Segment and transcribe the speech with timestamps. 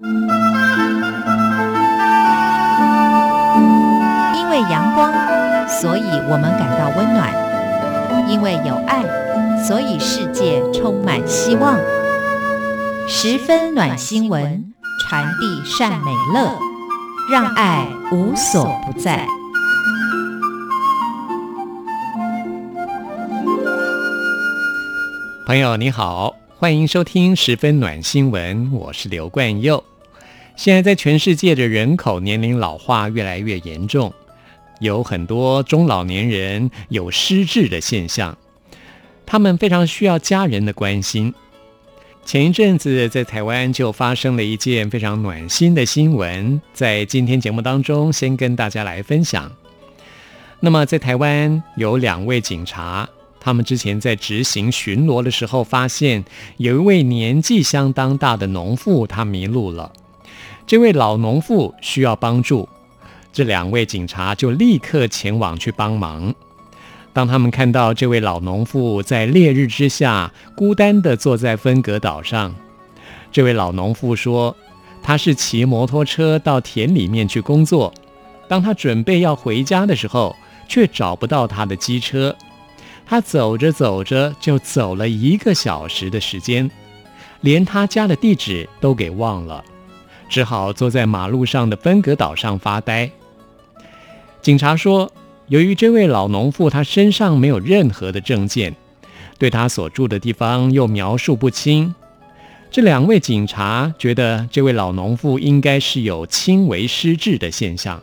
[0.00, 0.08] 因
[4.48, 5.12] 为阳光，
[5.68, 7.28] 所以我们感到温暖；
[8.28, 9.02] 因为有爱，
[9.66, 11.76] 所以世界充满希望。
[13.08, 16.56] 十分暖新闻，传递善美乐，
[17.28, 19.26] 让爱无所不在。
[25.44, 29.82] 朋友你好，欢迎收听十分暖新闻，我是刘冠佑。
[30.58, 34.12] 现在在全世界的人口年龄老化越来越严重，
[34.80, 38.36] 有很多中老年人有失智的现象，
[39.24, 41.32] 他们非常需要家人的关心。
[42.24, 49.52] 前一阵子在台湾就发生了一件非常暖心的新闻，在今天节目当中先跟大家来分享。
[50.58, 53.08] 那么在台湾有两位警察。
[53.38, 56.24] 他们之前在执行巡逻的时候，发现
[56.56, 59.92] 有一位年纪相当大的农妇，他迷路了。
[60.68, 62.68] 这位老农妇需要帮助，
[63.32, 66.34] 这两位警察就立刻前往去帮忙。
[67.14, 72.54] 当他们看到这位老农妇在烈日之下孤单地坐在分隔岛上，
[73.32, 74.54] 这位老农妇说
[75.02, 77.90] ：“他是骑摩托车到田里面去工作，
[78.46, 80.36] 当他准备要回家的时候，
[80.68, 82.36] 却找不到他的机车。”
[83.08, 86.70] 他走着走着就走了一个小时的时间，
[87.40, 89.64] 连他家的地址都给忘了，
[90.28, 93.10] 只好坐在马路上的分隔岛上发呆。
[94.42, 95.10] 警察说，
[95.48, 98.74] 由于这位老农妇她身上没有任何的证件，
[99.38, 101.94] 对她所住的地方又描述不清，
[102.70, 108.00] 这两位警察觉得这位老农妇应该是有轻微失智的现象。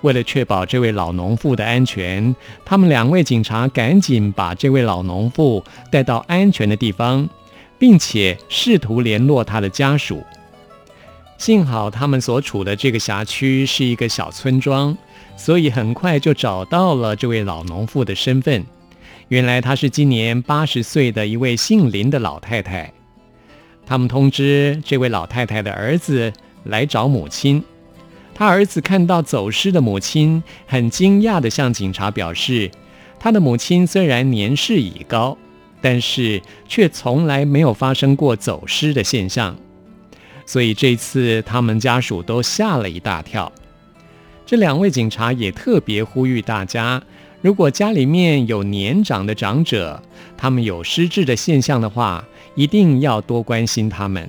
[0.00, 7.28] 为了确保这位老农妇的安全，他们两位警察赶紧把这位老农妇带到安全的地方，
[7.78, 10.24] 并且试图联络他的家属。
[11.42, 14.96] 幸好他们所处的这个辖区是一个小村庄，
[15.36, 18.64] 所以很快就找到了这位老农妇的身份。
[19.26, 22.92] 原来她是今年八十岁的一位姓林的老太太。
[23.84, 27.60] 他们通知这位老太太的儿子来找母亲。
[28.32, 32.70] 他儿子看到走失的母亲，很惊讶地向警察表示，
[33.18, 35.36] 他的母亲虽然年事已高，
[35.80, 39.56] 但是却从来没有发生过走失的现象。
[40.52, 43.50] 所以这次他们家属都吓了一大跳。
[44.44, 47.02] 这两位警察也特别呼吁大家，
[47.40, 50.02] 如果家里面有年长的长者，
[50.36, 52.22] 他们有失智的现象的话，
[52.54, 54.28] 一定要多关心他们。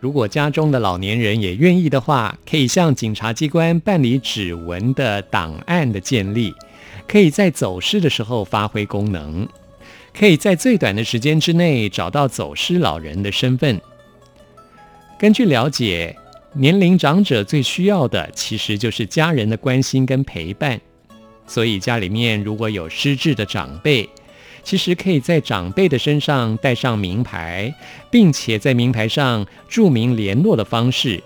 [0.00, 6.52] 如果家中的老年人也愿意的话，可以向警察机关办理指纹的档案的建立，
[7.06, 9.46] 可以在走失的时候发挥功能，
[10.12, 13.80] 可以在最短的时间之内找到走失老人的身份。
[15.18, 16.16] 根据了解，
[16.52, 20.80] 年龄长者最需要的其实就是家人的关心跟陪伴，
[21.44, 24.08] 所以家里面如果有失智的长辈，
[24.62, 27.74] 其实可以在长辈的身上带上名牌，
[28.12, 31.20] 并且在名牌上注明联络的方式。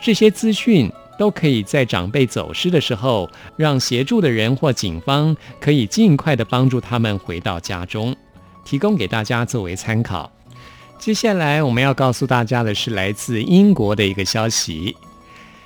[0.00, 8.16] 这些资讯都可以在长辈走失的时候，让协助的人或警方可以尽快的帮助他们回到家中，
[8.64, 10.32] 提供给大家作为参考。
[10.98, 14.96] 接下来我们要告诉大家的是来自英国的一个消息，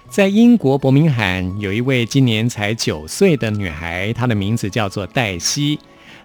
[0.08, 5.78] 在英国伯明翰有一位今年才九岁的女孩，她的名字叫做黛西。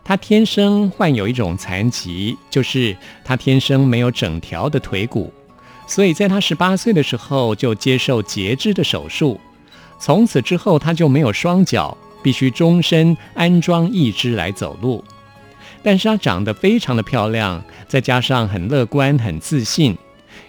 [0.04, 5.32] 她天生患有一种残疾，就是她天生没有整条的腿骨，
[5.88, 9.40] 所以在她十八岁的时候就接受截肢的手术，
[9.98, 15.02] 从此之后他就没有双脚，必须终身安装义肢来走路。
[15.86, 19.96] 但是她长得非常的漂亮，再加上很乐观、很自信，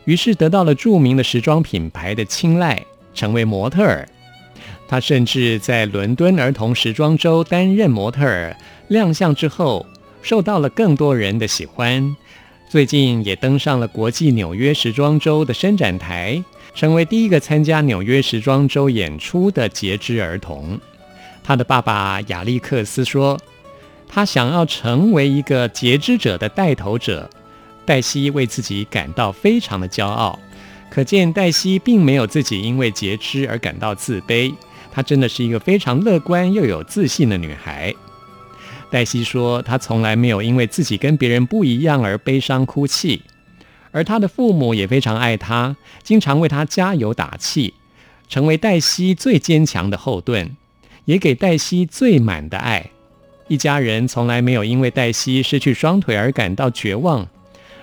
[0.06, 2.82] 于是得到了著名的时装品牌的青睐，
[3.12, 4.08] 成为模特儿。
[4.88, 8.56] 她甚至在伦敦儿童时装周担任模特儿。
[8.88, 9.84] 亮相之后，
[10.22, 12.16] 受到了更多人的喜欢。
[12.66, 16.42] 最近也登上了国际纽约时装周的伸展台，
[16.74, 20.80] 成为第一个参加纽约时装周演出的截肢儿童。
[21.44, 23.38] 他的爸爸亚历克斯说
[24.16, 27.28] ：“他想要成为一个截肢者的带头者。”
[27.84, 30.38] 黛西为自己感到非常的骄傲，
[30.88, 34.54] 可见黛西并没有自己因为截肢而感到自卑。
[34.90, 37.94] 她真的是一个非常乐观又有自信的女孩。
[38.90, 43.20] 黛西说：“她从来没有因为自己跟别人不一样而悲伤哭泣，
[43.92, 47.74] 而她的父母也非常爱她，经常为她加油打气，
[48.30, 50.56] 成为黛西最坚强的后盾，
[51.04, 52.90] 也给黛西最满的爱。
[53.48, 57.26] 一家人从来没有因为黛西失去双腿而感到绝望，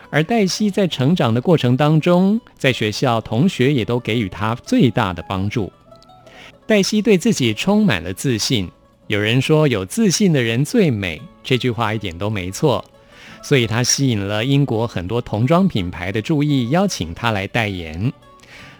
[0.09, 5.71] 而黛西在成长的过程当中，在学校同学也都给予她最大的帮助。
[6.67, 8.69] 黛西对自己充满了自信。
[9.07, 12.83] 有人说，有自信的人最美，这句话一点都没错。
[13.41, 18.11] 所以，她吸引了英国很多童装品牌的注意，邀请她来代言。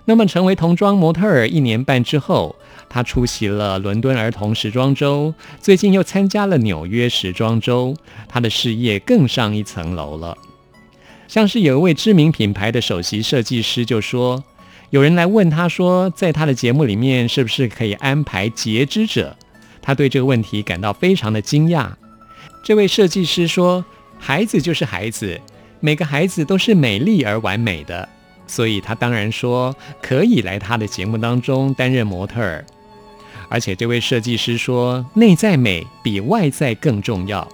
[0.06, 2.56] 那么，成为童装模特儿一年半之后，
[2.94, 7.95] 他出席了伦敦儿童时装周，最近又参加了纽约时装周，
[8.30, 10.38] 他的事业更上一层楼了。
[11.28, 14.44] 像是有一位知名品牌的首席设计师就说，
[14.92, 19.36] 有人来问他说，在他的节目里面是不是可以安排截肢者？
[19.81, 21.89] 他对这个问题感到非常的惊讶。
[22.63, 23.84] 这位设计师说，
[24.19, 25.42] 孩子就是孩子，
[25.80, 28.07] 每个孩子都是美丽而完美的，
[28.46, 32.63] 所以他当然说可以来他的节目当中担任模特儿。
[33.53, 37.47] 而且这位设计师说，内在美比外在更重要。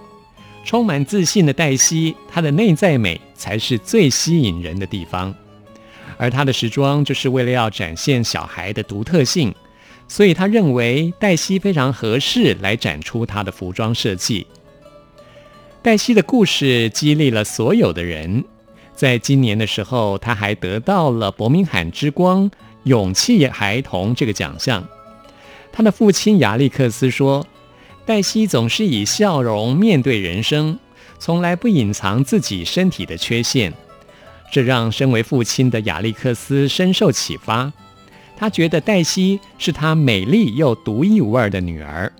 [0.63, 5.35] 充满自信的黛西，她的内在美才是最吸引人的地方，
[6.17, 9.53] 而她的时装就是为了要展现小孩的独特性，
[10.07, 14.47] 所以他认为黛西非常合适来展出她的服装设计。
[15.81, 18.45] 黛西的故事激励了所有的人，
[18.95, 22.49] 在今年的时候，她还得到了伯明翰之光
[22.83, 24.87] 勇气孩童这个奖项。
[25.71, 27.45] 他的父亲亚历克斯说。
[28.05, 30.79] 黛西总是以笑容面对人生，
[31.19, 33.71] 从来不隐藏自己身体的缺陷，
[34.51, 37.71] 这让身为父亲的亚历克斯深受启发。
[38.35, 42.11] 他觉得黛西是他美丽又独一无二的女儿。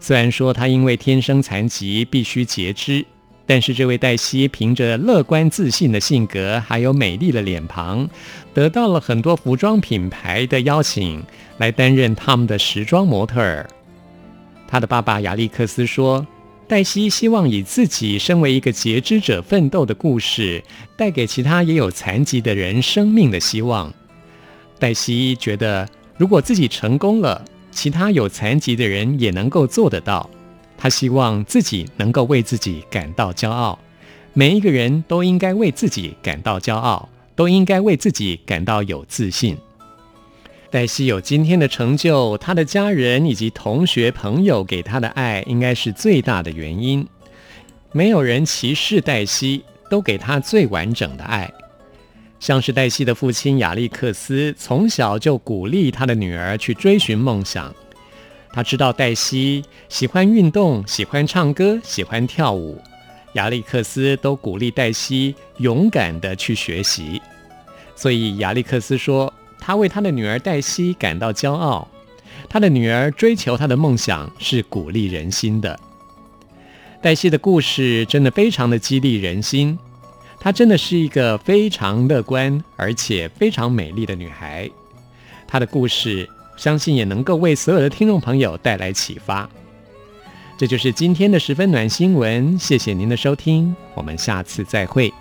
[0.00, 3.04] 虽然说她因为天生残疾必须截肢，
[3.46, 8.08] 但是这位黛西凭着乐观自信的性格，还有美丽的脸庞，
[8.54, 11.22] 得到了很多服装品牌的邀请，
[11.58, 13.68] 来担任他们的时装模特儿。
[14.66, 16.26] 他的爸爸亚历克斯说
[16.66, 20.62] ：“黛西希望以自己身为一个截肢者奋斗的故事，
[20.96, 23.92] 带给其他也有残疾的人生命的希望。
[24.78, 25.86] 黛西觉得，
[26.16, 30.28] 如果自己成功了，其他有残疾的人也能够做得到。
[30.84, 33.78] 他希望自己能够为自己感到骄傲。
[34.34, 39.56] 每一个人都应该为自己感到骄傲，都应该为自己感到有自信。”
[40.70, 47.08] 黛西有今天的成就，她的家人以及同学朋友给她的爱，应该是最大的原因。
[47.92, 51.50] 没有人歧视黛西，都给她最完整的爱。
[52.38, 57.74] 像是黛西的父亲亚历克斯，从小就鼓励他的女儿去追寻梦想。
[58.54, 62.80] 他知道黛西喜欢运动，喜欢唱歌，喜欢跳舞，
[63.32, 67.20] 亚历克斯都鼓励黛西勇敢地去学习。
[67.96, 69.32] 所以亚历克斯说。
[69.66, 71.88] 他为他的女儿黛西感到骄傲，
[72.50, 75.80] 他的女儿追求他的梦想是鼓励人心的。
[77.00, 79.78] 黛西的故事真的非常的激励人心，
[80.38, 84.70] 她真的是一个非常乐观而且非常美丽的女孩。
[85.46, 89.48] 她的故事相信也能够为所有的听众朋友带来启发。
[90.56, 95.12] 这就是今天的十分暖新闻，谢谢您的收听，我们下次再会。